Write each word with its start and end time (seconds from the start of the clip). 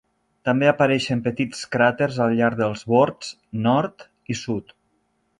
També 0.47 0.67
apareixen 0.69 1.19
petits 1.25 1.59
cràters 1.75 2.17
al 2.25 2.33
llarg 2.39 2.57
dels 2.61 2.83
bords 2.93 3.29
nord 3.67 4.07
i 4.35 4.39
sud. 4.41 4.73